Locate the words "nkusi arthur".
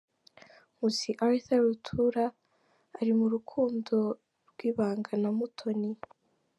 0.75-1.59